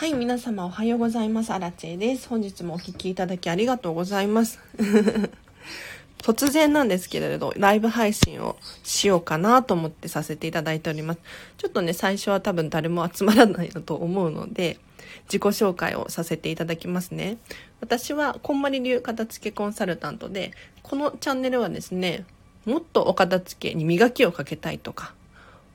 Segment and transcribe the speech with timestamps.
[0.00, 1.52] はい、皆様おはようございます。
[1.52, 2.26] アラチェです。
[2.26, 4.58] 本日もお聴きいただきありがとうございます。
[6.16, 11.20] 突然なんですけれど、ライブ配信をしようかなと思ってさせていただいております。
[11.58, 14.78] ちょっとね、最初は多分誰も集まらないのと思うので、
[15.24, 17.36] 自己紹介をさせていただきますね。
[17.82, 22.24] 私は、こんまり流片付けコンサルタントで、このチャンネルはですね、
[22.64, 25.12] もっとお片付けに磨きをかけたいとか、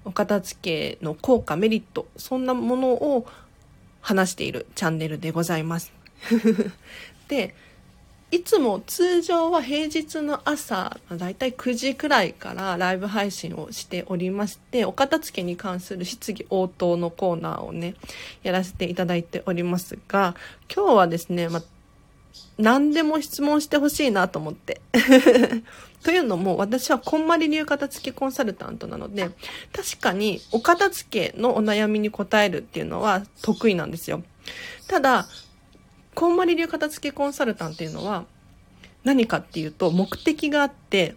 [0.03, 3.27] お片付けの効果、メリット、そんなものを
[4.05, 5.91] 話しているチャンネルでございます。
[7.27, 7.55] で、
[8.29, 17.95] いつも通常は平日の朝、だいたい9時くらいからライブ配信をしておりまして、お片付けに関する質疑応答のコーナーをね、
[18.43, 20.35] やらせていただいておりますが、
[20.71, 21.63] 今日はですね、ま
[22.59, 24.81] 何でも質問してほしいなと思って。
[26.05, 29.31] というのも、私はこんまり流片付けコンサルタントなので、
[29.73, 34.21] 確かにお片付けのお悩みに答えるっていうのは得意なんですよ。
[34.87, 35.25] ただ、
[36.13, 38.25] こんまり流片付けコンサルタンっていうのは
[39.03, 41.15] 何かっていうと目的があって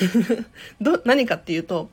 [0.78, 1.88] ど、何かっていうと、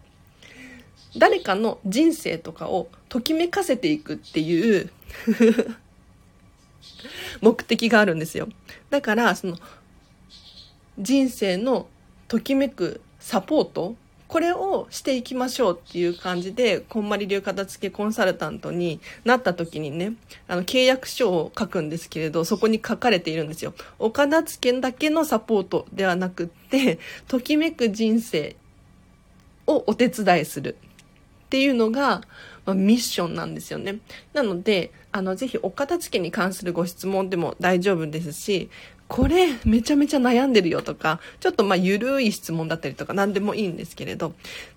[1.18, 4.92] 誰かの人生とかをときめかせていくっていう
[7.40, 8.50] 目的があるんですよ。
[8.90, 9.58] だから、その、
[11.00, 11.88] 人生の
[12.28, 13.96] ときめくサポート？
[14.28, 20.16] これをしていきましょうっていう感じで、こんまり流片付けコンサルタントになった時にね、
[20.50, 23.74] あの、契約書を書くんですけれど、そこに書かれているんですよ。
[24.00, 28.58] お片付けだけのサポートではなくって、ときめく人生
[29.66, 30.76] をお手伝いする
[31.46, 32.22] っていうのが、
[32.66, 34.00] まあ、ミッションなんですよね。
[34.34, 38.70] なので、あの、ぜひお片付けに関するご質問でも大丈夫ですし、
[39.08, 44.34] これめちゃめちゃ悩んでるよとか、ちょっとまあゆるい質問だったりとか何でもいいんですけれど、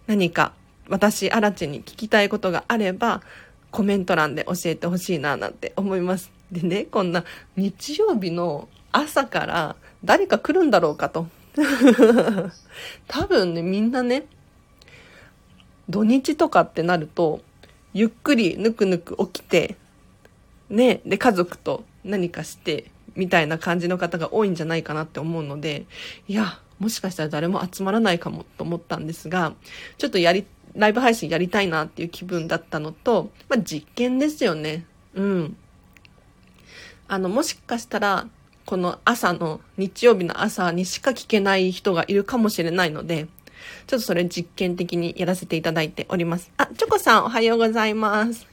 [0.07, 0.53] 何か
[0.91, 3.23] 私、アラチに聞きたいことがあれば、
[3.71, 6.33] コメント欄で教えてほしいななんて思います。
[6.51, 7.25] でね、こんな
[7.57, 11.29] 日曜日の朝から誰か来るんだろうかと。
[13.07, 14.27] 多分ね、みんなね、
[15.89, 17.41] 土日とかってなると、
[17.95, 19.77] ゆっくりぬくぬく起きて、
[20.69, 25.87] ね、で家族と何かして、みたいな感じの方が多いんじゃないかなって思うので、
[26.29, 29.55] いや、もしかしたら誰も集まらないかもと思ったんですが、
[29.99, 34.87] ちょっとやり、ライブ配信やりたいなっていう気分だったのと、まあ、実験ですよね。
[35.15, 35.57] うん。
[37.09, 38.29] あの、もしかしたら、
[38.65, 43.27] この朝の、日曜日の朝にしか聞けない人がいるかもしれないので、
[43.87, 46.51] ちょっとそれ実験的にやらせていただいております。
[46.57, 48.47] あ、チョコさんおはようございます。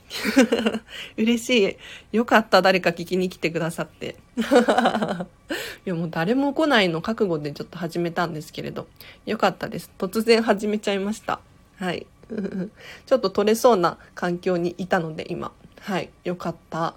[1.17, 1.77] 嬉し
[2.11, 2.17] い。
[2.17, 4.15] よかった、誰か聞きに来てくださって。
[5.85, 8.87] いや、もう誰も来ないの覚悟でちょっと始めたんですけれど。
[9.25, 9.91] よかったです。
[9.97, 11.39] 突然始めちゃいました。
[11.77, 12.07] はい。
[13.05, 15.51] ちょっと取れそうな環境にいたので今。
[15.79, 16.09] はい。
[16.23, 16.95] よかった。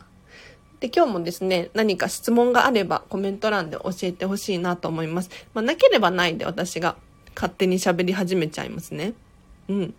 [0.80, 5.30] で、今日もですね、何か質問があればコメント欄で教えてほしいなと思います。
[5.52, 6.96] まあ、なければないで私が
[7.40, 9.14] 勝手に喋り始めちゃいますね。
[9.70, 9.94] うん。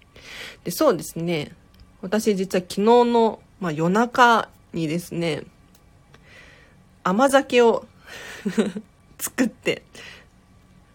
[0.64, 1.54] で、そうですね。
[2.00, 5.42] 私実は昨日の、まあ、夜中にですね、
[7.04, 7.88] 甘酒を
[9.18, 9.82] 作って、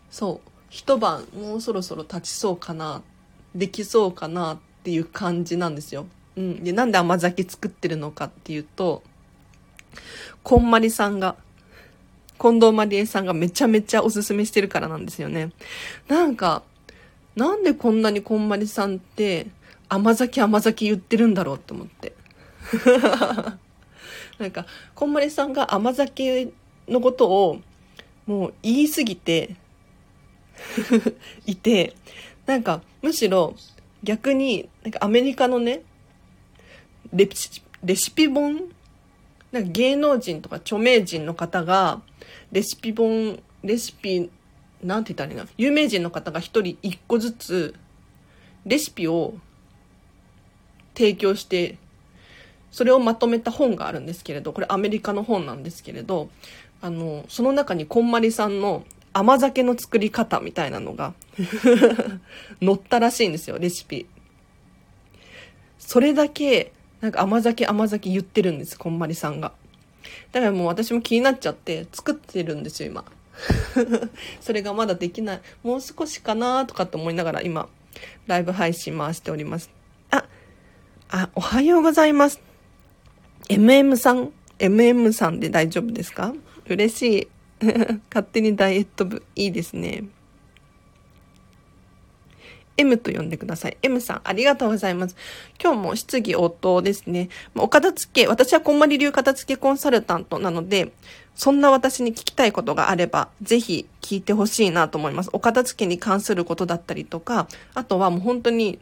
[0.09, 3.03] そう、一晩もうそろそろ経ちそうかな、
[3.53, 6.07] できそうかなっていう感じなんですよ。
[6.37, 6.63] うん。
[6.63, 9.03] で、なんで甘酒作ってるのかっていうと、
[10.45, 11.35] こんまりさんが
[12.39, 15.51] 近藤まりえさんがめちゃめちゃおすすめしてるからなんですよね。
[16.09, 16.63] なんか、
[17.35, 19.47] なんでこんなにこんまりさんって
[19.89, 22.15] 甘酒甘酒言ってるんだろうって思って。
[24.39, 26.49] なんか、こんまりさんが甘酒
[26.89, 27.61] のことを
[28.27, 29.57] もう言いすぎて
[31.47, 31.95] いて、
[32.45, 33.55] なんかむしろ
[34.03, 35.83] 逆になんかアメリカのね、
[37.13, 37.29] レ
[37.97, 38.76] シピ本
[39.53, 42.01] なんか芸能人とか著名人の方が
[42.53, 44.31] レシピ本、レシピ、
[44.83, 47.75] なんて言ったらいいな、有名人の方が一人一個ずつ、
[48.65, 49.35] レシピを
[50.95, 51.79] 提供して、
[52.71, 56.29] それをまとめた本があるんですけれど、これアメリカの本なんですけれど、
[56.81, 61.15] あの、その中にこんまりさんの甘酒の作り方みたいなのが
[62.61, 64.07] 載ったらしいんですよ、レシピ。
[65.79, 69.53] それだけ、なんか甘酒甘酒言ってるんです、こんまりさんが。
[70.33, 73.05] だからもう私も気になっちゃって作ってるんですよ、今。
[74.41, 75.41] それがまだできない。
[75.63, 77.69] もう少しかなとかって思いながら今、
[78.27, 79.71] ライブ配信回しております。
[80.11, 80.25] あ、
[81.11, 82.41] あ、おはようございます。
[83.49, 86.33] MM さん ?MM さんで大丈夫ですか？
[86.69, 87.29] 嬉しい。
[88.11, 90.05] 勝手にダイエット部、いいですね。
[92.77, 93.77] M と呼んでください。
[93.83, 95.17] M さん、ありがとうございます。
[95.63, 97.29] 今日も質疑応答ですね。
[97.55, 100.93] お片付け、私はこんまり流片付けコンサルタントなので、
[101.35, 105.31] そんな私に聞きたいことがあれば、ぜひ聞いてほしいなと思います。
[105.33, 108.79] お片付けに関することだったりとか、あとはもう本当に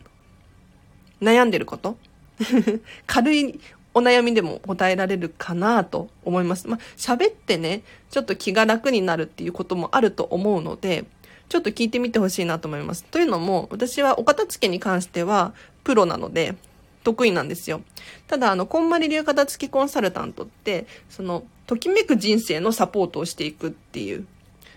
[1.21, 1.97] 悩んでること
[3.07, 3.61] 軽い
[3.95, 6.69] お悩みでも答えられるかなと思います。
[6.69, 11.05] まあ、喋ってね、ちょっと気が楽になるっていうこともあると思うので、
[11.49, 13.05] ちょっと聞いてみてほしいなと思います。
[13.05, 15.55] というのも、私はお片付けに関しては
[15.85, 16.57] プロなので、
[17.05, 17.83] 得意なんですよ。
[18.27, 24.27] ただ、あの、こんまり流片付きコンサルタントって、その、ときめく人生のサポートをしていくっていう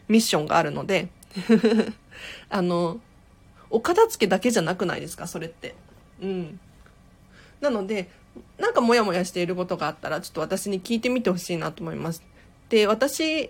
[0.08, 1.08] ミッションがあるので、
[2.50, 3.00] あの、
[3.70, 5.76] お片付けだけじゃなくないですか、それって。
[6.22, 6.60] うん。
[7.62, 8.10] なので、
[8.58, 12.24] なんかモヤモヤしていることがあったら、ちょっと私に聞いてみてほしいなと思います。
[12.70, 13.50] で、私、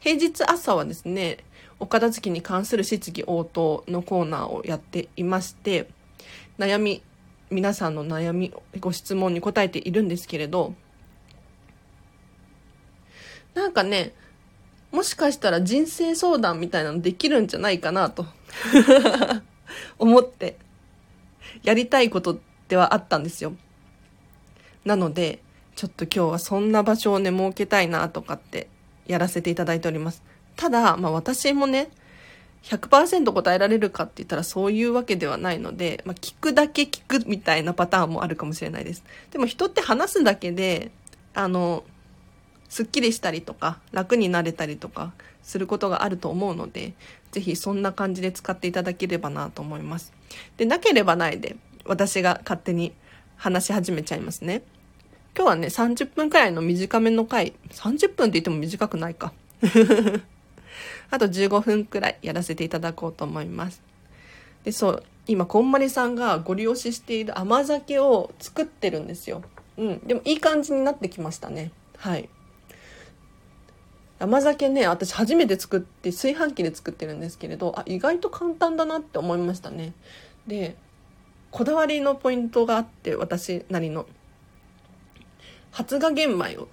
[0.00, 1.38] 平日朝はですね、
[1.78, 5.88] お片付けに関する質疑応答のコーナーをやっていまして、
[6.58, 7.02] 悩み、
[7.50, 10.74] 皆さんの悩み、ご質問に答えているんですけれど、
[13.54, 14.12] なんかね、
[14.92, 18.26] もしかしたら人生相談みたいなのできるんじゃないかなと
[19.98, 20.56] 思って、
[21.62, 22.38] やりたいこと
[22.68, 23.54] ではあったんですよ。
[24.84, 25.40] なので、
[25.74, 28.68] ちょっと今日はそんな場所をね、設けたいなとかって
[29.06, 30.22] やらせていただいております。
[30.56, 31.90] ただ、まあ私もね、
[32.64, 39.04] 100%答えられるかって言ったらそういうわけではないので、まあ、聞くだけ聞くみたいなパターンもあるかもしれないです。
[39.30, 40.90] でも人って話すだけで、
[41.34, 41.84] あの、
[42.68, 45.12] すっきりしたりとか、楽になれたりとか
[45.42, 46.94] することがあると思うので、
[47.30, 50.12] ぜひそんな感じで使っていただければなと思います。
[50.56, 52.92] で、なければないで、私が勝手に
[53.36, 54.62] 話し始めちゃいますね。
[55.36, 59.32] 今日はね、30分くらいの短めの回、30分って言っても短くないか。
[61.10, 63.82] あと15分くらいやらせていただこうと思います。
[64.64, 69.42] で、そう、今、こんまりさんがご利用ししている甘酒を作ってるんですよ。
[69.76, 69.98] うん。
[70.06, 71.72] でもいい感じになってきましたね。
[71.96, 72.28] はい。
[74.18, 79.92] 甘酒ね、私初めて作って炊飯器で作ってるんですけれど、あ、意外と簡単だなって思いましたね。
[80.46, 80.76] で、
[81.50, 84.06] こだわりのポイントがあって、私なりの。
[85.70, 86.68] 発芽玄米を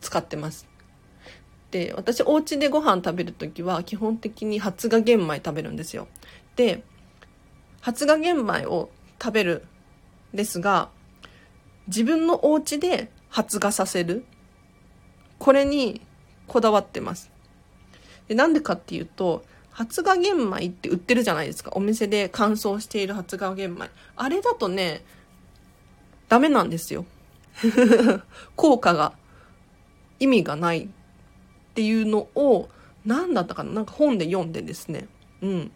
[0.00, 0.66] 使ってます。
[1.70, 6.08] で、私お家でご飯食べるときは基本的に発芽玄米食べるんですよ。
[6.54, 6.82] で、
[7.80, 8.90] 発芽玄米を
[9.22, 9.64] 食べる
[10.34, 10.90] ですが、
[11.88, 14.24] 自分のお家で発芽させる。
[15.38, 16.00] これに
[16.46, 17.30] こだわってます。
[18.28, 21.72] で、なんでかっていうと、発芽玄米って売ってるじゃないですか。
[21.74, 23.90] お店で乾燥している発芽玄米。
[24.16, 25.04] あれだとね、
[26.28, 27.04] ダメなんですよ。
[28.56, 29.12] 効果が
[30.18, 30.88] 意味がない
[31.76, 32.70] っていうのを
[33.04, 33.72] 何だったかな？
[33.72, 35.08] なんか本で読んでですね。
[35.42, 35.70] うん。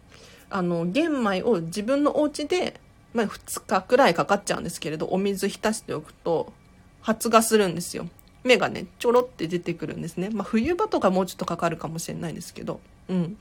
[0.48, 2.80] あの玄米を自分のお家で
[3.12, 6.52] まあ、2日くらいかかっちゃうんですけれどお水浸しておくと
[7.02, 8.08] 発芽するんですよ。
[8.44, 12.80] 芽がねちょろって出てくるんですね、まあ、冬場とかもうちょっとかかるかもしれないですけど。
[13.08, 13.36] うん。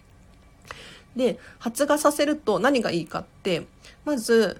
[1.15, 3.67] で発芽させると何がいいかって
[4.03, 4.59] まず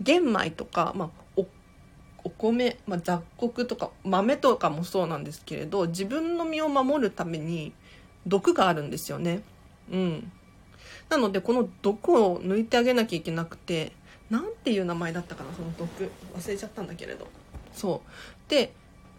[0.00, 1.10] 玄米とか、まあ、
[2.24, 7.72] お米、まあ、雑穀とか豆とかもそうなんですけれど自分の身を守るために
[8.26, 9.42] 毒があるんですよね。
[9.90, 10.32] うん。
[11.08, 13.92] なのでこの毒を抜いてあげなきゃいけなくて
[14.28, 16.10] 何ていう名前だったかなその毒。
[16.36, 17.26] 忘れちゃったんだけれど。
[17.72, 18.50] そう。
[18.50, 18.72] で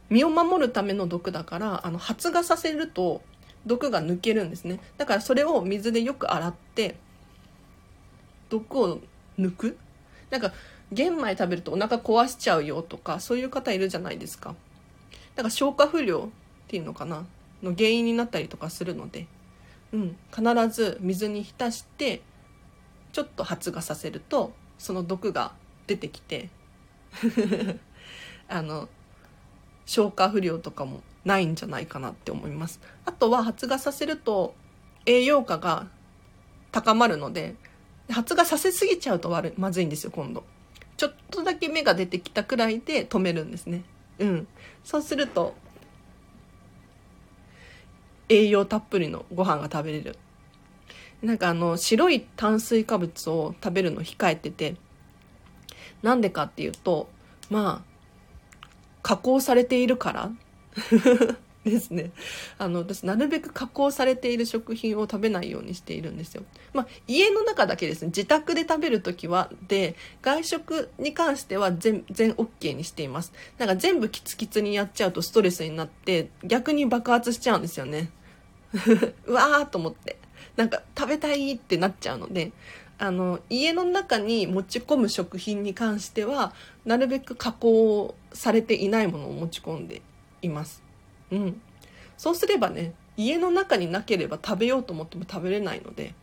[0.10, 3.22] 身を守るための毒だからあの発芽させると
[3.66, 4.80] 毒が抜けるんですね。
[4.98, 6.98] だからそれを水でよく洗って
[8.50, 9.00] 毒を
[9.40, 9.78] 抜く。
[10.30, 10.54] なんか
[10.92, 14.56] 玄米食べるとお腹壊しちゃうよとかそういう方いるじゃないですか。
[15.36, 16.30] だから消化不良っ
[16.68, 17.26] ていうのかな。
[17.64, 19.28] の原因になったりとかするので、
[19.94, 22.22] うん、必ず水に浸して
[23.12, 25.54] ちょっと発芽させるとその毒が
[25.88, 26.50] 出てきて
[28.48, 28.90] あの
[29.86, 32.80] 消化不良とかもないんじゃないかなって思います。
[33.06, 34.56] あとは発芽させると
[35.06, 35.88] 栄養価が
[36.72, 37.56] 高まるので
[38.10, 40.44] 発芽させすぎちゃうと悪いまずいんですよ今度。
[40.98, 43.84] ちょっとだけ芽が出てきたくらいで止めるんですね。
[44.20, 44.48] うん。
[44.84, 45.56] そうすると、
[48.30, 50.16] 栄養たっぷりのご飯が食べれる。
[51.22, 54.76] なんかあの、白い炭水化物を食べるの控えてて、
[56.02, 57.10] なんでかっていうと、
[57.50, 57.92] まあ、
[59.04, 60.32] 加工されているから
[61.64, 62.12] ですね。
[62.58, 66.44] あの、私、なるべく加工されている食品を食べないようにしているんですよ。
[66.74, 73.32] まあ、家の中だけですね、自宅で食べるときは、で、外食に関しては全、全 OK にしています。
[73.58, 78.10] なんか全部キツキツにやっちゃうとストレスになって、逆に爆発しちゃうんですよね。
[79.26, 80.18] うわーと思って。
[80.56, 82.52] なんか食べたいってなっちゃうので、
[83.02, 86.54] あの家の中に持ち込む食品に関しては
[86.86, 90.04] なるべく加工されていないものを持ち込んで
[90.44, 90.84] います
[91.32, 91.62] うん。
[92.18, 96.14] そうすればね家の中になければ食べようと思っても食べれないので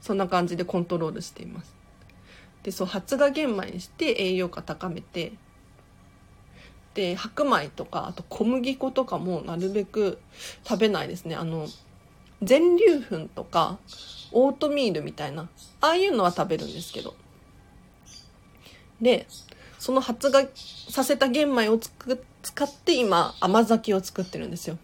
[0.00, 1.74] そんな感じでコントロールしています。
[2.62, 5.32] でそう発芽玄米にして栄養価高めて
[6.94, 10.18] で白米とかあと小麦粉とかもなるべく
[10.66, 11.34] 食べないですね。
[11.36, 11.66] あの
[12.42, 13.78] 全粒粉とか
[14.32, 15.48] オートミールみたいな
[15.80, 17.14] ああいうのは食べるんですけど。
[19.00, 19.26] で
[19.78, 20.48] その発芽
[20.88, 24.76] させた玄米をつく使って今甘酒を作ってるんですよ。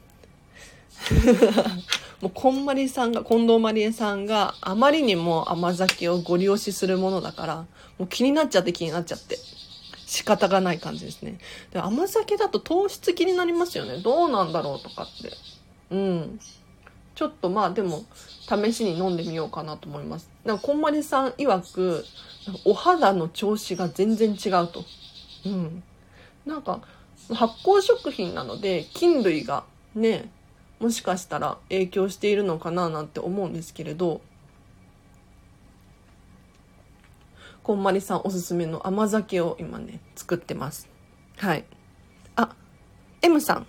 [2.21, 7.57] もうこんまりさんが近藤まりえさんがあまりにも甘酒をご利用しするものだから
[7.99, 9.39] もう気になっちゃって気になっちゃって
[10.07, 11.39] 仕方がない感じですね。
[11.71, 13.99] で甘酒だと糖質気になりますよね。
[13.99, 15.33] どうなんだろうとかって。
[15.91, 16.41] うん。
[17.15, 18.05] ちょっとまあでも
[18.49, 20.31] 試しに飲んでみようかなと思います。
[20.45, 22.05] なんかこんまりさん曰く
[22.65, 24.85] お肌の調子が全然違うと。
[25.45, 25.83] うん。
[26.47, 26.81] なんか
[27.35, 30.31] 発酵食品なので菌類がね
[30.79, 34.21] もしかしたら影響しているのかななんて思うんですけれど
[37.63, 40.89] こんまりさんおすすめの甘酒を今ね作ってます。
[41.37, 41.65] はい。
[42.35, 42.55] あ
[43.23, 43.67] M さん。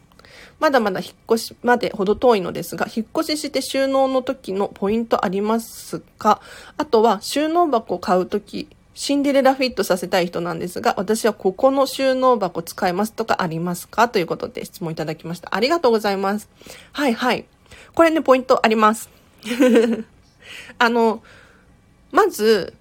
[0.59, 6.39] まだまだ引っ越しまで程遠いのですが、引っ越しして収納の時のポイントありますか？
[6.77, 15.55] あとは収納箱を買う時、シンデレラフィットさせたい人なんですが、私はここの収納箱使えますとかありますかということで質問いただきました。
[15.55, 16.49] ありがとうございます。
[16.91, 17.45] はいはい。
[17.93, 19.09] これね、ポイントあります。
[20.77, 21.23] あの、
[22.11, 22.73] まず、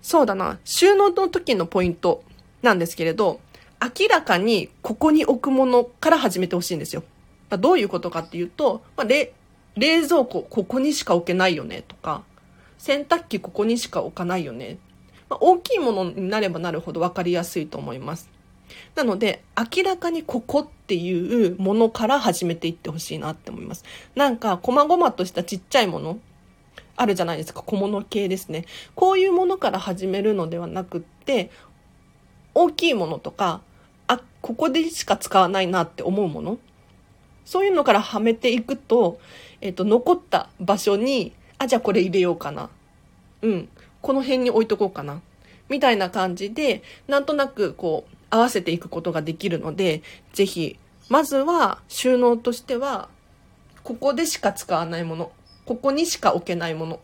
[0.00, 2.24] そうだな、収納の時のポイント
[2.62, 3.40] なんですけれど、
[3.80, 7.02] 明らかにここに置くものから始めてほしいんですよ。
[7.50, 9.32] どういうことかっていうと、まあ、冷
[9.76, 12.22] 蔵庫ここにしか置けないよねとか、
[12.82, 14.76] 洗濯機ここにしか置かないよね。
[15.28, 18.28] まあ、大きいものになればなるほど分かりやすいと思います。
[18.96, 23.84] なので、明らかにここっていうものから始めていってほしいなって思います。
[24.16, 26.18] なんか、細々としたちっちゃいもの、
[26.96, 27.62] あるじゃないですか。
[27.62, 28.64] 小物系ですね。
[28.96, 31.52] こういうものから始めるのではなくって、
[32.52, 33.60] 大きいものとか、
[34.08, 36.58] あ、ここでしか使わないなって思うもの。
[37.44, 39.20] そういうのからはめていくと、
[39.60, 42.70] えっ、と、残った場所にあ、じゃあこれ入れようかな。
[43.42, 43.68] うん。
[44.00, 45.20] この辺に置いとこうかな。
[45.68, 50.02] みたいな感じで、なんとなくこう、合わせていくことができるので、
[50.32, 50.78] ぜひ、
[51.08, 53.08] まずは収納としては、
[53.84, 55.32] ここでしか使わないもの、
[55.64, 57.00] ここにしか置けないもの、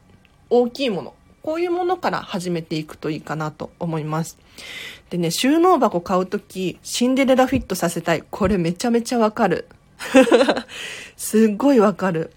[0.51, 4.39] 大きいもの、こういうものから始めていくといいかなと思います。
[5.11, 8.25] でね、収納箱買うとき、シンデレラフィットさせたい。
[8.29, 9.69] これめちゃめちゃわかる。
[11.17, 12.33] すっごいわかる。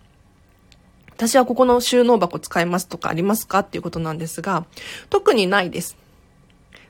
[1.22, 4.66] 私はここの収納箱使いますとかありますかっていうことなんですが、
[5.12, 5.96] 特にないです。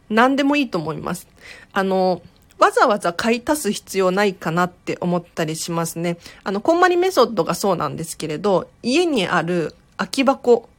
[0.09, 1.27] 何でもいいと思います。
[1.73, 2.21] あの、
[2.57, 6.17] わざわざ買い足す必要ないかなって思ったりしますね。
[6.45, 10.69] あの、こんまりメソッドがそうなんですけれど、家にある空き箱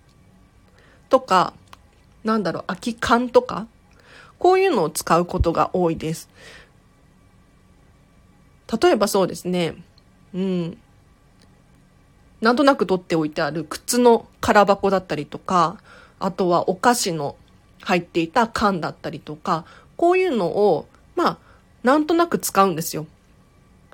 [1.10, 1.52] とか、
[2.24, 3.66] なんだろう、空き缶とか、
[4.38, 6.30] こういうのを使うことが多いです。
[8.82, 9.74] 例えばそうですね、
[10.32, 10.78] うん。
[12.42, 15.78] なんとなく取っておいてある靴の空箱だったりとか、
[16.18, 17.36] あとはお菓子の
[17.80, 19.64] 入っていた缶だったりとか、
[19.96, 21.38] こういうのを、まあ、
[21.84, 23.06] なんとなく使うんですよ。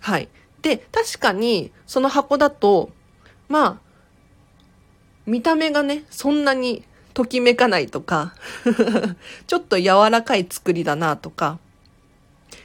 [0.00, 0.28] はい。
[0.62, 2.90] で、確かに、その箱だと、
[3.48, 3.76] まあ、
[5.26, 8.34] 見た目がね、そんなにときめかないとか
[9.46, 11.58] ちょっと柔らかい作りだなとか、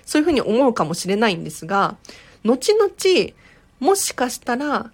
[0.06, 1.98] そういうふうに思うかもしれないんですが、
[2.46, 3.34] 後々、
[3.80, 4.92] もしかしたら、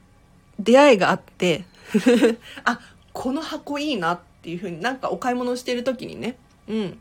[0.60, 1.66] 出会いがあって
[2.66, 2.80] あ、
[3.13, 6.38] この箱いいなっていうふうになんかお買い物してる時にね、
[6.68, 7.00] うん、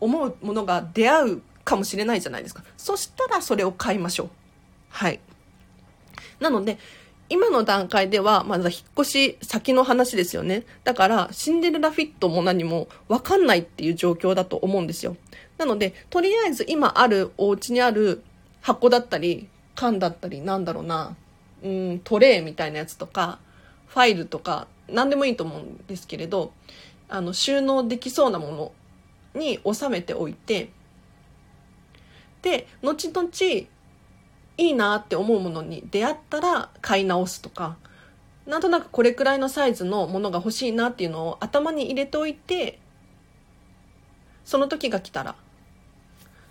[0.00, 2.62] 思うものが出会うかもしれないじゃないですか。
[2.76, 4.30] そしたらそれを買いましょう。
[4.90, 5.20] はい。
[6.40, 6.78] なので、
[7.28, 10.64] 今の段階では、まだ引っ越し先の話ですよね。
[10.84, 15.16] だから、シンデレラフィットも何もわかんないっていう状況だと思うんですよ。
[15.58, 18.22] なので、とりあえず今あるお家にある
[18.60, 21.16] 箱だったり、缶だったり、なんだろうな、
[21.62, 23.38] うん、トレイみたいなやつとか、
[23.86, 26.52] ファイルとか、何でもいいと思うんですけれど、
[27.08, 28.72] あの、収納できそうなも
[29.34, 30.70] のに収めておいて、
[32.42, 33.28] で、後々、
[34.58, 37.76] いいなって思うものに出会ったら買い直すとか、
[38.46, 42.78] なんとなくこれくらいのサイズのものが欲しいなっていうのを頭に入れておいて、
[44.44, 45.34] その時が来たら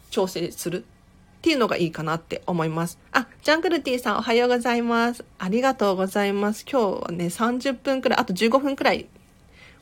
[0.09, 0.85] 調整する。
[1.45, 2.97] っていうのがいいかなって思います。
[3.11, 5.23] あ、ジャングルティさんおはようございます。
[5.37, 6.65] ありがとうございます。
[6.67, 9.05] 今日はね、30分くらい、あと15分くらい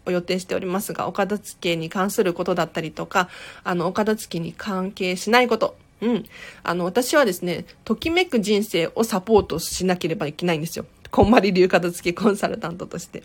[0.05, 3.29] を予定しておりますが、お片付けに関することだったりとか、
[3.63, 6.25] あの、お片付けに関係しないこと、うん。
[6.63, 10.85] あの、私はですね、ときめく人生をサポートしなければいけないんですよ。
[11.11, 13.23] こんまり流片付けコンサルタントとして。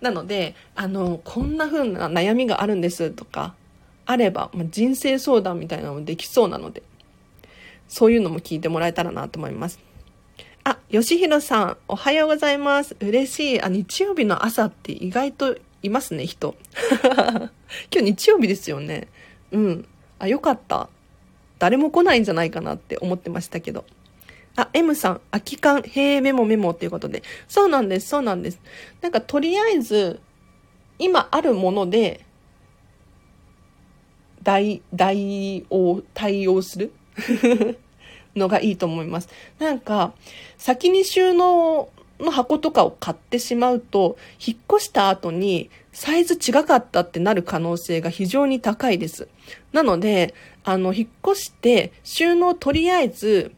[0.00, 3.56] なので、あの、こんな風な悩みがあるんですとか、
[4.06, 6.84] あれば、ま、人生相談みたいなのもできそうなので、
[7.90, 9.80] そういうのも聞いてもらえたらなと思います。
[10.62, 12.96] あ、よしひろさん、おはようございます。
[13.00, 13.60] 嬉しい。
[13.60, 16.54] あ、日曜日の朝って意外といますね、人。
[17.12, 17.50] 今
[17.90, 19.08] 日日曜日ですよね。
[19.50, 19.88] うん。
[20.20, 20.88] あ、よかった。
[21.58, 23.84] 誰も来ないんじゃないかなって思ってましたけど。
[24.54, 27.24] あ、M さん、空き缶、へえ、メモメモっていうことで。
[27.48, 28.60] そうなんです、そうなんです。
[29.00, 30.20] なんかとりあえず、
[31.00, 32.24] 今あるもので、
[34.44, 36.92] 代、代を対応する
[38.36, 39.28] のがいいと思います。
[39.58, 40.12] なんか、
[40.56, 41.88] 先に収納
[42.20, 49.28] の箱とかを買ってしまうと、引っ越した後にサイズ違かったってなる可能性が非常に高いです。
[49.72, 50.34] なので、
[50.64, 53.52] あの、引っ越して収納とりあえず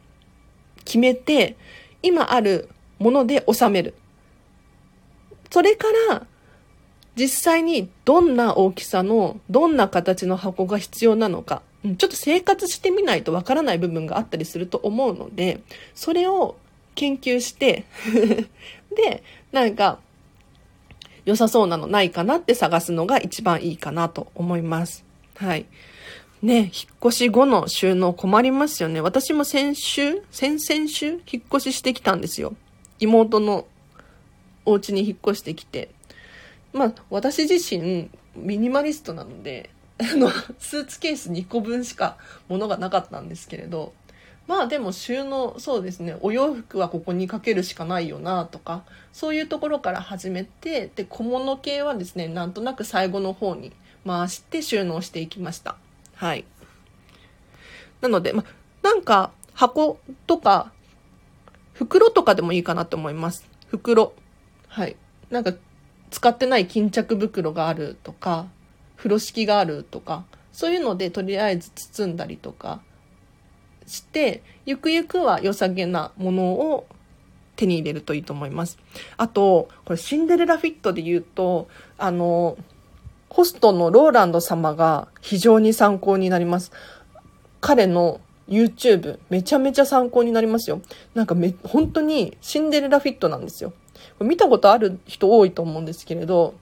[0.85, 1.55] 決めて、
[2.01, 3.93] 今あるもので収める。
[5.51, 6.25] それから、
[7.15, 15.61] 実際にどんな大きさの、どんな形の箱が必要なのか、ちょっと生活してみないとわからない部分があったりすると思うので、
[15.93, 16.55] それを
[16.95, 17.83] 研究して
[18.95, 19.99] で、なんか、
[21.25, 25.05] 良さそうなのないかなって探すのが一番いいかなと思います。
[25.35, 25.65] はい。
[26.41, 26.69] ね、引っ
[27.05, 28.99] 越し後の収納困りますよね。
[28.99, 32.53] 私も先週、先々週、引っ越ししてきたんですよ。
[32.99, 33.65] 妹の
[34.65, 35.89] お家に引っ越してきて。
[36.73, 39.69] まあ、私自身、ミニマリストなので、
[39.99, 43.93] あの、スーツケース2個分しか物がなかったんですけれど、
[44.47, 48.83] まあでも収納、そうですね、お洋服はここにかけるしかないよなとか、
[49.13, 53.71] そういうところから始めて、で、小物系はですね、なんとなく最後の方に
[54.05, 55.77] 回して収納していきました。
[56.15, 56.45] はい。
[58.01, 58.43] なので、ま、
[58.81, 60.73] なんか、箱とか、
[61.73, 63.47] 袋とかでもいいかなと思います。
[63.67, 64.13] 袋。
[64.67, 64.97] はい。
[65.29, 65.53] なんか、
[66.11, 68.47] 使ってない巾着袋があるとか、
[69.03, 72.79] 風呂敷があるとか、そういうのでとりあえず包んだりとか
[73.85, 76.87] して、ゆくゆくは良さげなものを
[77.57, 78.79] 手に入れるといいと思います。
[79.17, 82.57] あと、これシンデレラフィットで言うと、あの、
[83.27, 86.71] ホストのローランド様が非常に参考になります。
[87.59, 90.81] 彼の YouTube めちゃめちゃ参考になりますよ。
[91.13, 93.73] なんかめ、本当にシンデレラフィットなんですよ。
[94.21, 96.53] 見たことある人多いと思うんですけれど、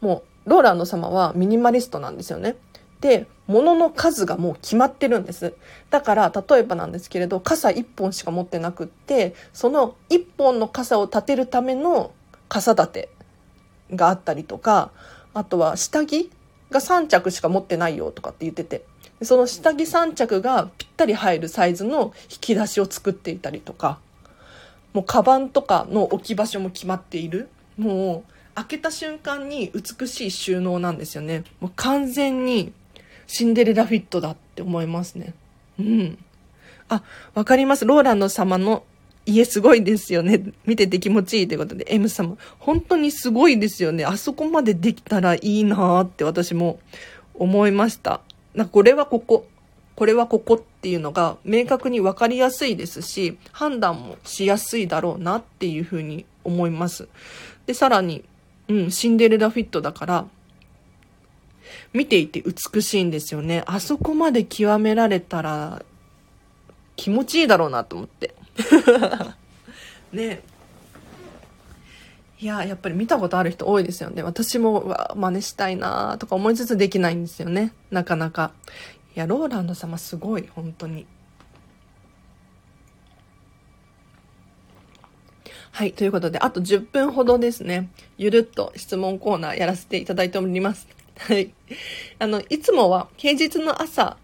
[0.00, 2.56] もう、ローランド様はミニマリストなんですよね。
[3.00, 5.54] で、物の数がもう決まってるんです。
[5.90, 12.12] だから、例えばなんですけれど、傘1本しか持ってなくって、その1本の傘を立てるための
[12.48, 13.08] 傘立て
[13.92, 14.90] があったりとか、
[15.34, 16.30] あとは下着
[16.70, 18.84] が3着しか持ってないよとかって言ってて、
[19.22, 23.98] その下着3着がぴったり入るサイズの引き出しを作っていたりとか、
[24.92, 27.48] もうカバンとかの置き場所も決まっている。
[27.76, 31.44] もう開けた瞬間に美しい収納なんですよね。
[31.60, 32.72] もう完全に
[33.26, 35.34] シンデレラフィットだって思いますね。
[35.78, 36.18] うん。
[36.88, 37.02] あ、
[37.34, 37.84] わかります。
[37.84, 38.84] ローランド様の
[39.26, 40.52] 家すごいですよね。
[40.66, 44.04] 見てて気持ちいいということで、M 様、本当にすごいですよね。
[44.04, 46.78] あそこまでできたらいいなーって私も
[47.34, 48.20] 思いました。
[48.54, 49.46] なんかこれはここ、
[49.96, 57.08] これはここっていうのが明確に分かりやすいですし、判断もしやすいだろうなっていうふうに思います。
[57.66, 58.24] で、さらに、
[58.68, 60.26] うん、シンデレラフィットだから、
[61.92, 63.62] 見ていて美しいんですよね。
[63.66, 65.82] あそこまで極められたら
[66.96, 68.34] 気持ちいいだろうなと思って。
[70.12, 70.42] ね
[72.40, 74.22] いや、やっぱり見たことある人多いですよね。
[74.22, 77.72] 私も、わ、真似したいなとか思いつつできないんですよね。
[77.90, 78.52] なかなか。
[79.16, 81.06] いや、ローランド様すごい、本当に。
[85.74, 85.92] はい。
[85.92, 90.86] ということで、あと10分ほどですね、ゆるっと質問コーナーやらせていただいております。
[91.18, 91.52] はい。
[92.20, 94.16] あの、いつもは平日の朝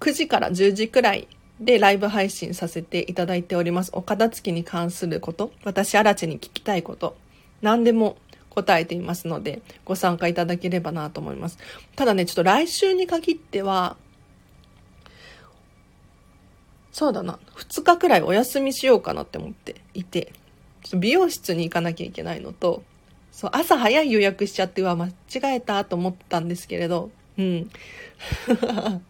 [0.00, 1.26] 9時から10時くらい
[1.60, 3.90] でライブ配信させていただいております。
[3.94, 7.16] お片付きに関すること、私、荒地に聞きたいこと、
[7.62, 8.18] 何でも
[8.50, 11.56] 答えていますので、ご参加いただければなと思います。
[11.96, 13.96] ただね、ちょっと来週に限っては、
[16.92, 20.34] そうだな、2日くらいお休みしようかなって思っていて、
[20.96, 22.82] 美容室に行かなきゃいけないのと、
[23.32, 25.12] そう、朝早い予約しちゃっては間違
[25.44, 27.70] えたと思ったんですけれど、うん。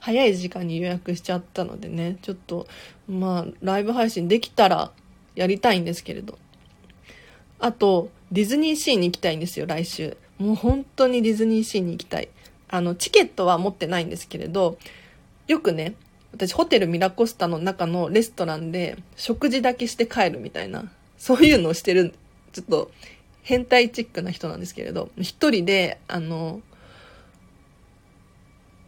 [0.00, 2.66] 早い時間に予約しちゃったのでねちょっと
[3.06, 4.92] まあライブ配信できたら
[5.34, 6.38] やりたいんですけれど。
[7.58, 10.16] あとディズニーシーに行きたいんですよ来週。
[10.38, 12.28] もう本当にディズニーシーに行きたい。
[12.68, 14.78] あのチケットは持ってないんですけれど
[15.46, 15.94] よくね
[16.32, 22.14] 私ホテルミラコスタの中のレストランで食事だけして帰るみたいなそういうのをしてる
[22.52, 22.90] ちょっと
[23.42, 26.60] 変態チックな人なんですけれど一人であの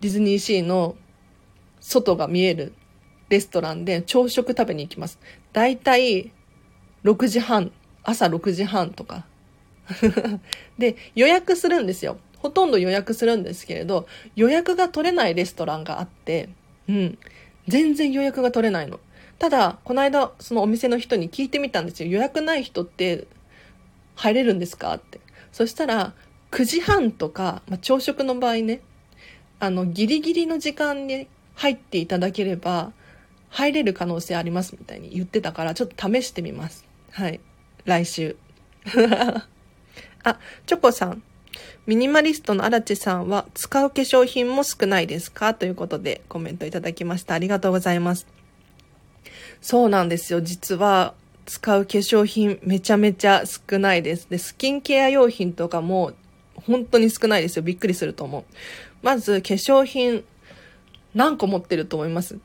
[0.01, 0.97] ディズニーシーの
[1.81, 2.73] 外が見える
[3.29, 5.19] レストランで朝食食べに行きます。
[5.53, 6.33] だいたい
[7.05, 9.27] 6時半、朝6時半とか。
[10.79, 12.19] で、予約するんですよ。
[12.39, 16.49] ほとんど予約するんですけれど、予約が取れないレストランがあって、
[16.89, 17.19] うん。
[17.67, 19.01] 全然予約が取れないの。
[19.39, 22.11] ただ、この間、そのお店の人に聞いてみたんですよ。
[22.11, 23.27] 予約ない人って
[24.17, 24.93] 入れるんですか？
[24.95, 25.21] って。
[25.53, 26.13] そしたら、
[26.51, 28.81] 9時半とか、まあ、朝食の場合ね、
[29.61, 32.93] あの、ギリギリの時間に入っていただければ、
[33.51, 36.85] 入れる可能性ありますみたいに言ってたから、ちょっと試してみます。
[37.13, 37.41] はい。
[37.85, 38.37] 来週。
[40.25, 41.23] あ、チョコさん。
[41.87, 45.55] ミニマリストの荒地さんは使う化粧品も少ないですか？
[45.55, 47.35] ということでコメントいただきました。
[47.35, 48.38] ありがとうございます。
[49.61, 50.41] そうなんですよ。
[50.41, 51.15] 実は
[51.47, 54.29] 使う化粧品めちゃめちゃ少ないです。
[54.31, 56.13] で、スキンケア用品とかも
[56.55, 57.63] 本当に少ないですよ。
[57.63, 58.45] びっくりすると思う。
[59.03, 60.25] まず化粧品
[61.15, 62.39] 何個持ってると思います？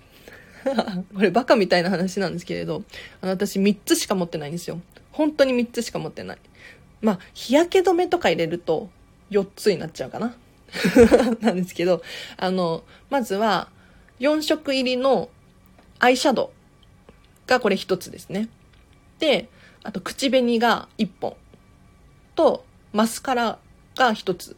[1.14, 2.84] これバカみたいな話なんですけれど、
[3.22, 4.80] あの私3つしか持ってないんですよ。
[5.12, 6.38] 本当に3つしか持ってない。
[7.02, 8.90] まあ、日焼け止めとか入れると
[9.30, 10.36] 4つになっちゃうかな。
[11.42, 12.02] なんですけど、
[12.38, 13.70] あの、まずは
[14.22, 15.30] 4色入りの
[16.00, 16.63] アイシャドウ
[17.48, 18.50] がこれ1つですね。
[19.20, 19.50] で、
[19.84, 21.36] あと口紅が1本
[22.36, 23.60] とマスカラ
[23.96, 24.56] が1つ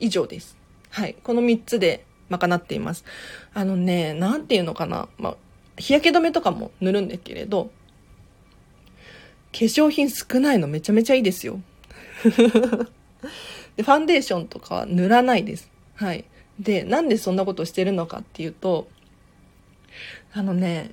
[0.00, 0.56] 以上です。
[0.90, 1.16] はい。
[1.22, 3.04] この3つで賄っています。
[3.52, 5.08] あのね、なんていうのかな。
[5.18, 5.36] まあ、
[5.76, 7.70] 日焼け止めとかも塗るんですけれど、
[9.52, 11.60] 化粧品少ないのめちゃめちゃいいですよ。
[13.76, 15.70] で、ファンデーションとかは塗らないです。
[15.94, 16.24] はい。
[16.58, 18.88] で、なんでそんなことしてるのかっていうと、
[20.32, 20.92] あのね、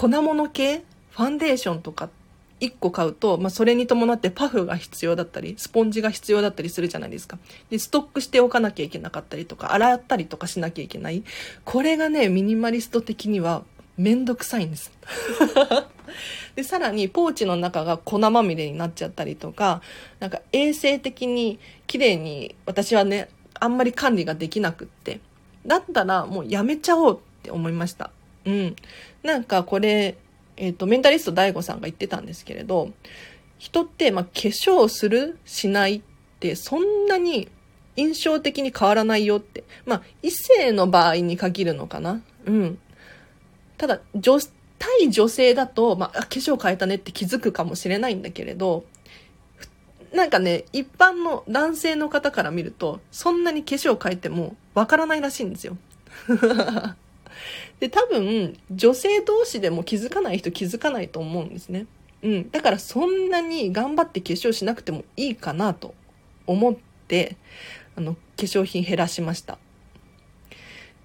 [0.00, 0.82] 粉物系？
[1.10, 2.08] ファンデーションとか
[2.60, 7.38] 1個買うと、まあ、それに伴ってパフが必要だったり、スポンジが必要だったりするじゃないですか。
[7.68, 11.22] で、ストックしておかなきゃいけなかったりとか、洗ったりとかしなきゃいけない。
[11.66, 13.62] これがね、ミニマリスト的には
[13.98, 14.90] めんどくさいんです。
[16.56, 19.82] で、さらにポーチの中が粉まみれになっちゃったりとか、
[20.18, 25.20] なんか衛生的に綺麗に私はね、あんまり管理ができなくって。
[25.66, 28.10] だったらもうやめちゃおうって思いました。
[28.44, 28.76] うん。
[29.22, 30.16] なんかこれ、
[30.56, 32.90] えっ、ー、と、メンタリスト DAIGO さんが言ってたんですけれど、
[33.58, 36.02] 人って、まあ、化粧するしないっ
[36.38, 37.48] てそんなに
[37.96, 39.64] 印象的に変わらないよって。
[39.84, 42.22] まあ、異性の場合に限るのかな。
[42.46, 42.78] うん。
[43.76, 44.38] ただ、女、
[44.78, 48.84] 対女性だと、まあ、化粧変えたねって気づくかもしれないんだけれど、
[50.12, 55.76] なんかね、一般の男性の方から見ると、そんなに化粧変えてもわからないらしいんですよ。
[57.78, 61.86] で、多分、女性同士でも気づかない人気づかないと思うんですね。
[62.22, 62.50] うん。
[62.50, 65.94] だからそんなに頑張って化粧しなくてもいいかなと
[66.46, 66.74] 思っ
[67.08, 67.36] て、
[67.96, 69.58] あの、化粧品減らしました。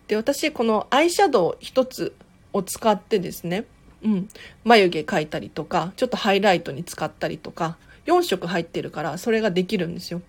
[0.07, 2.15] で、私、このアイシャドウ一つ
[2.53, 3.65] を使ってですね、
[4.03, 4.29] うん、
[4.63, 10.21] 眉毛描いたりとか、ちょっとハイライトに使ったりとか、4色入ってるから、それができるんですよ。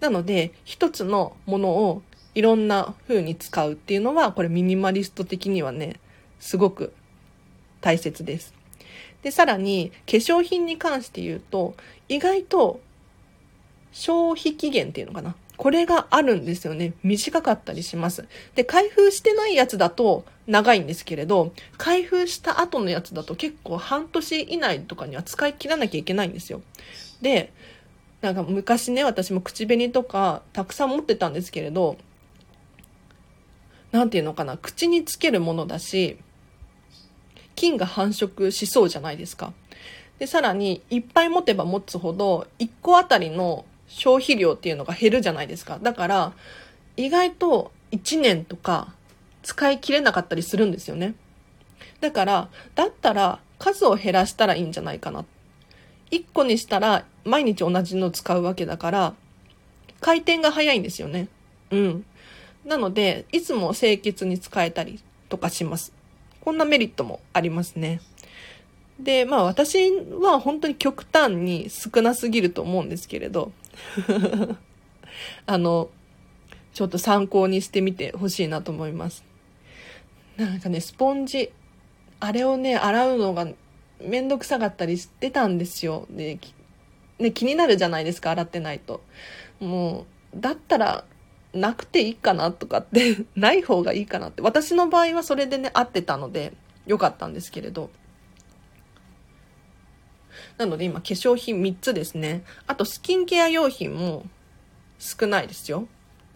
[0.00, 2.02] なので、一つのものを
[2.36, 5.98] いろんな風に使うっていうのは、これミニマリスト的にはね、
[6.38, 6.92] すごく
[7.80, 8.52] 大切です。
[9.22, 11.74] で、さらに、化粧品に関して言うと、
[12.10, 12.80] 意外と
[13.90, 15.34] 消費期限っていうのかな。
[15.56, 16.92] これがあるんですよね。
[17.02, 18.26] 短かったりします。
[18.54, 26.60] で、開封してないやつだと長いんですけれど、開封した後のやつだと結構半年以内とかには使い切らなきゃいけないんですよ。
[27.22, 27.50] で、
[28.20, 31.96] なんか昔ね、私も口紅とかたくさん持ってたんですけれど、
[33.92, 36.18] 何て言うのかな、口につけるものだし、
[37.54, 39.52] 菌が繁殖しそうじゃないですか。
[40.18, 45.78] で、さらに、いっぱい持てば持つほど、1個あたりの消費量っていうのが減るじゃないですか。
[45.82, 46.32] だから、
[46.96, 48.94] 意外と1年とか
[49.42, 51.14] 使い切れなかったりするんですよね。
[52.00, 55.24] だから、だったら数を減らしたらいいんじゃないかな。
[56.10, 59.14] 1個にしたら毎日同じの使うわけだから、
[60.00, 61.28] 回転が早いんですよね。
[61.70, 62.04] うん。
[62.66, 65.92] なので、いつも清潔に使えたりとかします。
[66.40, 68.00] こんなメリットもありますね。
[68.98, 73.52] で、まあ私は本当に極端に少なすぎると思うんですけれど、
[75.46, 75.90] あの、
[76.74, 79.24] ちょっと参考にしてみてほしいなと思います。
[80.36, 81.50] なんかね、スポンジ、
[82.20, 83.46] あれをね、洗うのが
[84.00, 86.06] めんどくさかったりしてたんですよ。
[86.10, 86.38] で、
[87.18, 89.02] ね、気になるじゃないですか、洗ってないと。
[89.60, 91.04] もう、だったら、
[91.56, 94.42] なくていいかなとかって ない方がいいかなって。
[94.42, 96.52] 私の場合はそれでね、合ってたので、
[96.86, 97.90] 良かったんですけれど。
[100.58, 102.44] なので今、化粧品3つですね。
[102.66, 104.24] あと、スキンケア用品も
[104.98, 105.88] 少ないですよ。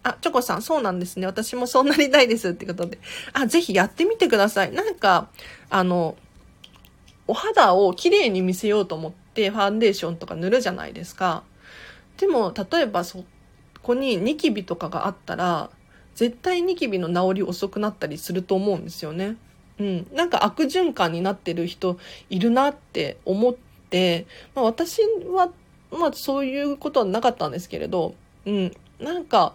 [0.03, 1.27] あ、チョコさん、そうなんですね。
[1.27, 2.99] 私もそうなりたいですってことで。
[3.33, 4.73] あ、ぜひやってみてください。
[4.73, 5.29] なんか、
[5.69, 6.17] あの、
[7.27, 11.45] お肌を綺麗に見せようと思ってファンデーションとか塗るじゃないですか。
[12.17, 13.25] でも、例えばそ
[13.91, 15.71] こにニキビとかがあったら、
[16.15, 19.37] 絶対ニキビの治り遅くなったりすると思うんですよね。
[19.79, 20.07] うん。
[20.13, 21.99] なんか悪循環になってる人
[22.29, 23.55] いるなって思っ
[23.91, 25.51] て、まあ、私は、
[25.91, 28.15] まあそういうことはなかったんですけれど、
[28.47, 28.73] うん。
[29.01, 29.55] なんか、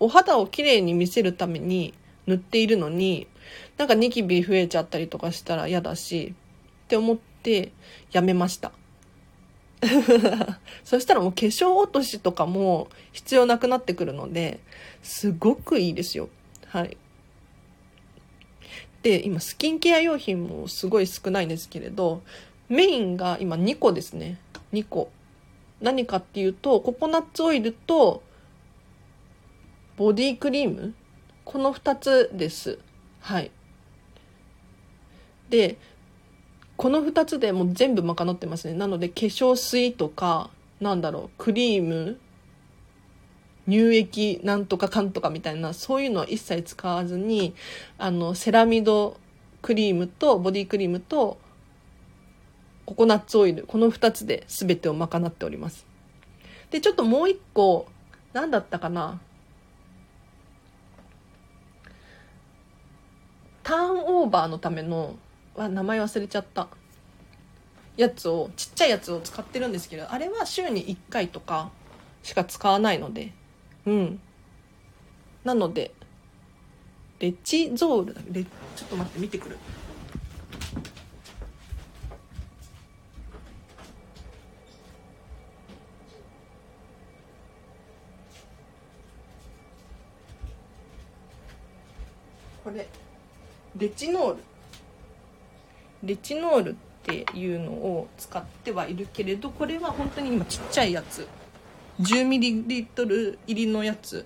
[0.00, 1.94] お肌をきれいに見せるために
[2.26, 3.26] 塗っているのに、
[3.78, 6.34] なんかニキビ増えちゃったりとかしたら嫌だし、
[6.84, 7.72] って思って
[8.12, 8.72] やめました。
[10.84, 14.60] そしたらもう化粧落としとかも必要なくなってくるので、
[15.02, 16.28] すごくいいですよ。
[16.66, 16.96] はい。
[19.02, 22.22] で、今スキンケア用品もすごい少ないんですけれど、
[22.68, 24.40] メインが今2個ですね。
[24.72, 25.10] 2個。
[25.80, 28.22] 何かっていうと、ココナッツオイルと
[29.96, 30.94] ボディクリーム？
[31.44, 32.78] この2つです。
[33.20, 33.50] はい。
[35.48, 35.78] で、
[36.78, 38.74] この2つでもう全部賄ってますね。
[38.74, 40.48] なので化粧水とか、
[40.80, 42.20] なんだろう、クリーム、
[43.68, 47.52] 乳液なんとかかんとかみたいな、そういうのは一切使わずに、
[47.98, 49.18] あの、セラミド
[49.60, 51.38] クリームとボディクリームと
[52.86, 55.84] ココナッツオイル、この2つで全てを賄っております。
[56.70, 57.88] で、ちょっともう1個、
[58.32, 59.20] 何だったかな
[63.64, 65.16] ターンオーバーのための
[65.58, 66.68] わ名前忘れちゃった。
[67.96, 71.72] やつをちっちゃいやつを使ってるんですけどあれは週に1回とか
[72.22, 73.32] しか使わないので。
[73.86, 74.20] うん。
[75.44, 75.92] なので
[77.18, 79.58] レチゾールだレちょっと待って見てくる。
[92.62, 92.86] これ
[93.76, 94.57] レチノール。
[96.02, 101.26] レチノールっていうのを使ってはいるけれどこれは本当に今ちっちゃいやつ。
[102.00, 104.24] 10ml 入りのやつ。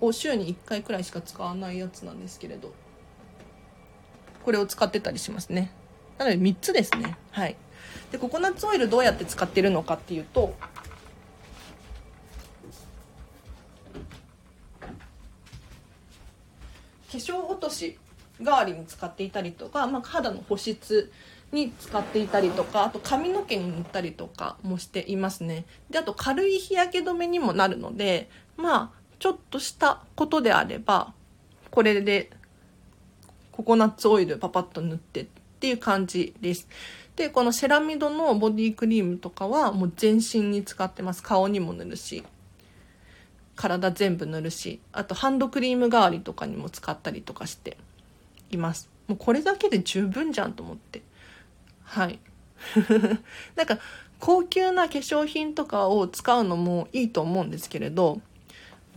[0.00, 2.72] を週に1回くらいしか使わないやつなんですけれど。
[4.44, 5.72] これを使ってたりしますね。
[6.18, 7.16] なので3つですね。
[7.30, 7.56] はい。
[8.10, 10.54] でココナッツオイルどうやって使ってるのかっていうと
[17.10, 17.98] 化粧落とし。
[18.42, 21.12] 代わりに使っていたりとか、まあ、肌の保湿
[21.52, 25.64] に使っていたりとかあと髪の毛に塗ったりとかもしていますね。
[25.90, 31.12] であと軽い日焼け止めにもなるのでまあちょっとしたことであれば
[31.70, 32.30] これで
[33.52, 35.26] ココナッツオイルパパッと塗ってっ
[35.60, 36.68] ていう感じです。
[37.16, 41.22] でこのセラミドのボディクリームとかはもう全身に使ってます。
[41.22, 42.24] 顔にも塗るし
[43.56, 47.76] 体全部塗るしあとハンドクリーム代わりとかにも使ったりとかして。
[48.50, 48.88] います。
[49.08, 51.02] もうこれだけで十分じゃんと思って。
[51.84, 52.18] はい。
[53.56, 53.78] なんか
[54.18, 58.20] 高級な化粧品とかを使うのもいいと思うんですけれど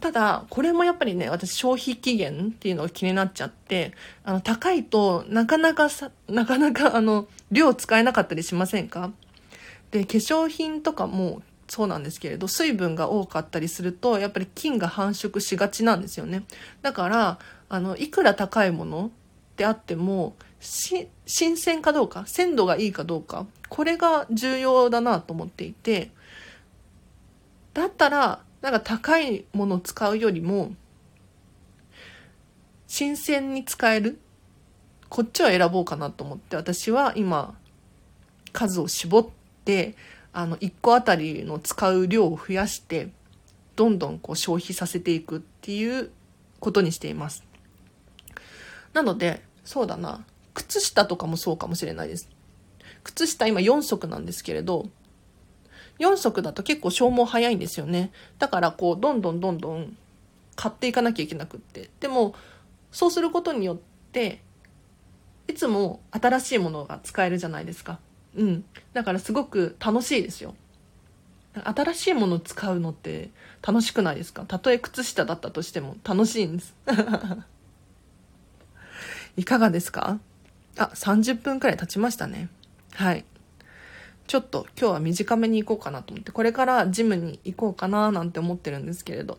[0.02, 3.94] ただこれもやっぱりね私消費期限っていうのが気になっちゃって
[4.26, 9.12] あの高いとなかなかさなかなかあの量使えなかったりしませんか？
[9.92, 16.44] で化粧品とかもそうなんですけれど水分が多かったりするとやっぱり菌が繁殖しがちなんですよね。
[16.82, 17.40] だから
[17.70, 19.12] あのいくら高いもの
[19.58, 26.12] であっても新鮮かどうか鮮度がいいかどうかこれが重要だなと思っていて
[27.74, 30.72] だったらなんか高いものを使うよりも
[32.88, 34.20] 新鮮に使える
[35.10, 37.56] こっちを選ぼうかなと思って私は今
[38.52, 39.28] 数を絞っ
[39.66, 39.96] て
[40.32, 43.10] あの1個あたりの使う量を増やして
[43.76, 46.12] どんどんこう消費させていくっていう
[46.60, 47.44] ことにしています。
[48.94, 50.26] なので、そうだな。
[50.54, 52.30] 靴下とかもそうかもしれないです。
[53.04, 54.90] 靴下今4足なんですけれど、
[56.00, 58.12] 4足だと結構消耗早いんですよね。
[58.40, 59.98] だからこう、どんどんどんどん
[60.56, 61.90] 買っていかなきゃいけなくって。
[62.00, 62.36] でも、
[62.92, 63.78] そうすることによっ
[64.12, 64.42] て、
[65.48, 68.00] いつも新しいものが使えるじゃないですか。
[68.36, 68.66] うん。
[68.94, 70.56] だからすごく楽しいですよ。
[71.54, 73.30] 新しいものを使うのって
[73.62, 74.44] 楽しくないですか？
[74.46, 76.74] たとえ靴下だったとしても楽しいんです。
[79.38, 80.20] いかがですか？
[80.78, 82.50] あ、30分くらい経ちましたね。
[82.94, 83.26] はい。
[84.28, 89.38] ちょっと今日は短めに行こうかなと思って、これからジムに行こうかななんて思ってるんですけれど。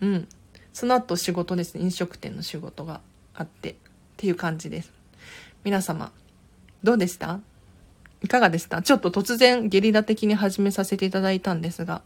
[0.00, 0.28] うん。
[0.72, 1.82] その後仕事ですね。
[1.82, 3.00] 飲食店の仕事が
[3.34, 3.74] あってっ
[4.16, 4.92] ていう感じです。
[5.62, 6.10] 皆様、
[6.82, 7.40] どうでした？
[8.22, 8.82] いかがでした？
[8.82, 12.02] ちょっと突然ゲリラ的に始めさせていただいたんですが、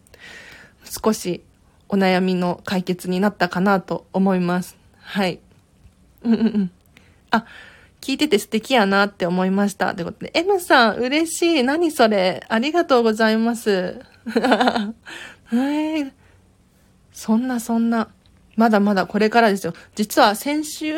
[0.85, 1.43] 少し
[1.89, 4.77] お悩みの解決になったかなと思います。
[4.99, 5.41] はい。
[6.23, 6.71] うんうんうん。
[7.31, 7.45] あ、
[8.01, 9.95] 聞いてて素敵やなって思いました。
[9.95, 11.63] ということで、M さん、嬉しい。
[11.65, 12.45] 何それ？
[12.49, 14.01] ありがとうございます。
[14.31, 14.95] は
[15.99, 16.13] い。
[17.13, 18.09] そんなそんな。
[18.57, 19.73] まだまだこれからですよ。
[19.95, 20.93] 実は先週、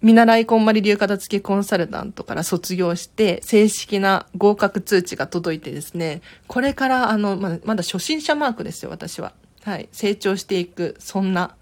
[0.00, 9.32] 見習いこんまり流片付けコンサルタントから卒業して、正式な合格通知が届いてですね、これからあの、ままだ初心者マークですよ、私は。
[9.64, 9.88] はい。
[9.90, 11.54] 成長していく、そんな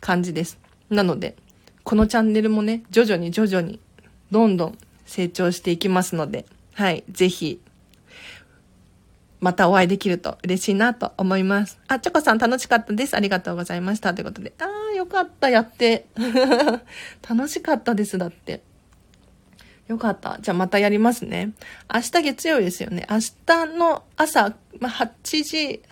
[0.00, 0.58] 感じです。
[0.88, 1.36] なので、
[1.90, 3.80] このチャンネルもね、徐々に徐々に、
[4.30, 7.02] どんどん成長していきますので、はい。
[7.10, 7.60] ぜひ、
[9.40, 11.80] またお会いできると嬉しいなと思います。
[11.88, 13.16] あ、チョコさん楽しかったです。
[13.16, 14.14] ありがとうございました。
[14.14, 14.52] ということで。
[14.60, 16.06] あー、よかった、やって。
[17.28, 18.62] 楽しかったです、だって。
[19.88, 20.38] よかった。
[20.40, 21.54] じゃあまたやりますね。
[21.92, 23.04] 明日月曜日ですよね。
[23.10, 25.82] 明日の朝、まあ、8時、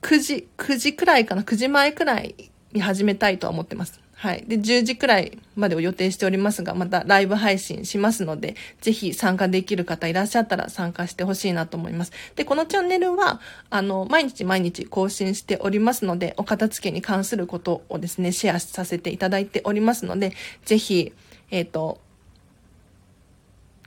[0.00, 1.42] 9時、9時くらいかな。
[1.42, 4.01] 9時前くらいに始めたいとは思ってます。
[4.22, 4.44] はい。
[4.46, 12.12] で、10時くらいまでを予定しておりますが、またライブ配信しますので、ぜひ参加できる方いらっしゃったら参加してほしいなと思います。
[12.36, 21.12] で、このチャンネルは、あの、毎日毎日更新しておりますので、お片付けに関することをですね、シェアさせていただいておりますので、ぜひ、
[21.50, 22.00] えっ、ー、と、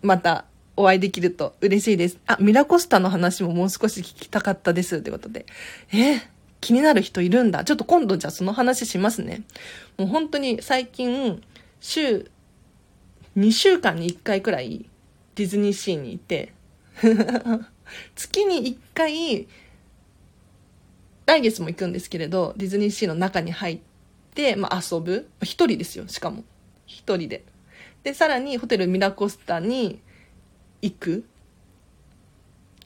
[0.01, 0.43] また
[0.75, 2.17] お会いできると嬉しいです。
[2.27, 5.01] あ、ミラコスタの話ももう少し聞きたかったです。
[5.01, 5.45] ということで。
[5.93, 6.34] えー
[6.65, 7.63] 気になる人いるんだ。
[7.63, 9.43] ちょっと今度じゃあその話しますね。
[9.97, 11.39] もう本当に最近、
[11.80, 12.32] 週、
[13.38, 14.89] 2週間に1回くらい
[15.36, 16.54] ディズニーシーに行って、
[18.15, 19.47] 月に1回、
[21.28, 23.80] 来月も行くんですけれど、ディズニーシーの中に入っ
[24.34, 25.30] て、まあ、遊ぶ。
[25.43, 26.43] 一人ですよ、しかも。
[26.88, 27.45] 一人で。
[28.01, 29.99] で、さらにホテルミラコスタに
[30.82, 31.25] 行く。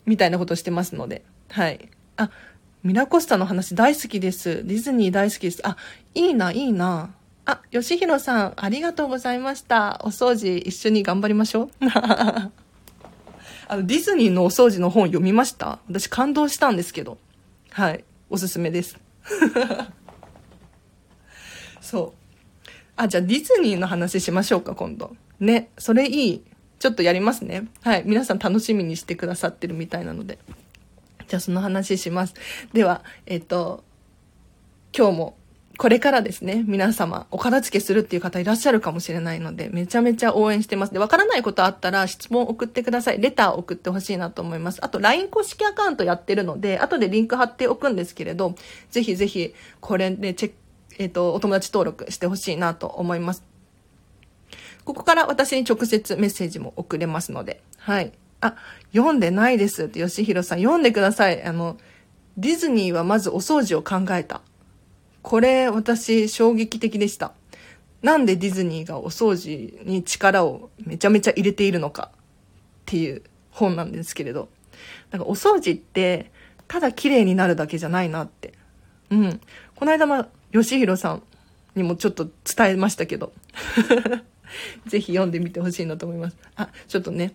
[0.05, 1.23] みたいなことしてますので。
[1.47, 1.89] はい。
[2.17, 2.29] あ、
[2.83, 4.65] ミラコスタの話大好きです。
[4.65, 5.61] ディズニー大好きです。
[5.65, 5.75] あ、
[6.15, 7.13] いいな、いいな。
[7.45, 9.99] あ、吉弘さん、ありがとうございました。
[10.03, 11.69] お掃除一緒に頑張りましょう。
[11.91, 12.51] あ
[13.71, 15.79] の、ディズニーのお掃除の本読みました？
[15.89, 17.17] 私感動したんですけど。
[17.71, 18.03] はい。
[18.29, 18.97] おすすめです。
[21.81, 22.69] そう。
[22.95, 25.15] あ、じゃあディズニーの話しましょうか、今度。
[25.39, 25.69] ね。
[25.77, 26.43] それいい。
[26.79, 27.67] ちょっとやりますね。
[27.81, 28.03] はい。
[28.05, 30.39] 皆さん楽しみにしてくださってるみたいなので。
[31.29, 32.33] じゃあその話します。
[32.73, 33.83] では、えっと、
[34.93, 35.37] 今日も
[35.79, 40.91] これからですね、皆様、お片付けするっていう方いらっしゃるかもしれないので、めちゃめちゃ応援してます。
[40.91, 43.21] で、わからないことあったら質問送ってください。
[43.21, 44.83] レター送ってほしいなと思います。
[44.83, 48.55] あと、LINE 公式アカウントやってるので、後でリンク貼っておくんですけれど、
[48.91, 50.57] ぜひぜひ、これでチェック、
[50.97, 53.45] えっ、ー、と、お友達登録してほしいなと思います。
[54.83, 58.11] ここから私に直接メッセージも送れますので、はい。
[58.41, 58.55] あ、
[58.93, 61.43] 読んでないですって吉弘さん読んでください。
[61.43, 61.77] あの、
[62.37, 64.41] ディズニーはまずお掃除を考えた。
[65.21, 67.33] これ私衝撃的でした。
[68.01, 72.17] なんでディズニーがお掃除に力をめちゃめちゃ入れているのかっ
[72.85, 74.49] ていう本なんですけれど。
[75.11, 76.31] なんかお掃除って
[76.69, 78.53] ただ綺麗になるだけじゃないなって。
[79.09, 79.41] うん。
[79.75, 81.23] この間ま、吉弘さん
[81.75, 83.33] にもちょっと伝えましたけど。
[84.87, 86.37] ぜひ読んでみてほしいなと思います。
[86.55, 87.33] あ、ちょっとね、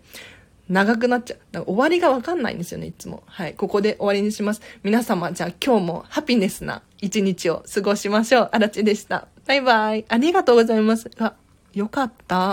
[0.69, 1.39] 長くなっちゃう。
[1.53, 3.23] だから終わりがわかんないんですよね、いつも。
[3.27, 3.55] はい。
[3.55, 4.63] ここで終わりにします。
[4.83, 8.49] 皆様、じゃあ今日もハピネスな一日を過ごしましょう。
[8.53, 9.29] あらちでした。
[9.47, 10.05] バイバイ。
[10.09, 11.11] ありがとうございます。
[11.19, 11.35] あ、
[11.75, 12.53] よかった。